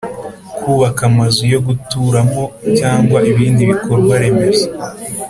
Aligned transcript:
kubaka 0.57 1.01
amazu 1.11 1.41
yo 1.53 1.59
guturamo 1.67 2.43
cyangwa 2.79 3.17
ibindi 3.31 3.61
bikorwa 3.71 4.13
remezo, 4.21 4.67